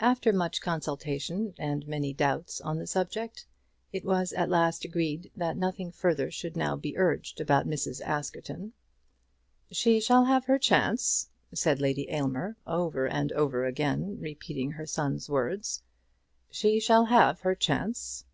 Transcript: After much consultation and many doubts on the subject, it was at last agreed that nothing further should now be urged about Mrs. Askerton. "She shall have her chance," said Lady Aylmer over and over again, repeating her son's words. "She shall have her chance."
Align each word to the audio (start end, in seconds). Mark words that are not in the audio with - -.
After 0.00 0.34
much 0.34 0.60
consultation 0.60 1.54
and 1.58 1.88
many 1.88 2.12
doubts 2.12 2.60
on 2.60 2.76
the 2.78 2.86
subject, 2.86 3.46
it 3.90 4.04
was 4.04 4.34
at 4.34 4.50
last 4.50 4.84
agreed 4.84 5.30
that 5.34 5.56
nothing 5.56 5.90
further 5.92 6.30
should 6.30 6.58
now 6.58 6.76
be 6.76 6.94
urged 6.98 7.40
about 7.40 7.66
Mrs. 7.66 8.02
Askerton. 8.02 8.74
"She 9.72 9.98
shall 9.98 10.26
have 10.26 10.44
her 10.44 10.58
chance," 10.58 11.30
said 11.54 11.80
Lady 11.80 12.06
Aylmer 12.10 12.58
over 12.66 13.08
and 13.08 13.32
over 13.32 13.64
again, 13.64 14.18
repeating 14.20 14.72
her 14.72 14.84
son's 14.84 15.26
words. 15.30 15.82
"She 16.50 16.78
shall 16.78 17.06
have 17.06 17.40
her 17.40 17.54
chance." 17.54 18.26